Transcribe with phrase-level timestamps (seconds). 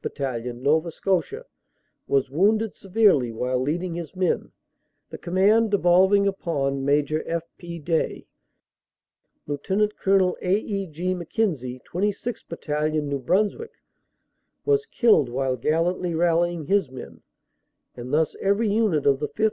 [0.00, 1.44] Battalion, Nova Scotia,
[2.06, 4.52] was wounded severely while leading his men,
[5.10, 7.42] the command devolving upon Major F.
[7.58, 7.80] P.
[7.80, 8.28] Day,
[9.48, 9.66] Lt.
[10.00, 10.36] Col.
[10.40, 10.54] A.
[10.56, 10.86] E.
[10.86, 11.14] G.
[11.14, 13.82] Mc Kenzie, 26th Battalion, New Brunswick,
[14.64, 17.22] was killed while gallantly rallying his men,
[17.96, 19.46] and thus every unit of the 5th.